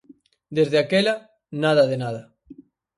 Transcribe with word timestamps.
Desde 0.57 0.77
aquela, 0.79 1.15
nada 1.63 1.83
de 1.91 1.97
nada. 2.03 2.21